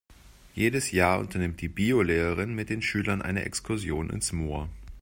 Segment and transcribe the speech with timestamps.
[0.55, 4.67] Jedes Jahr unternimmt die Biolehrerin mit den Schülern eine Exkursion ins Moor.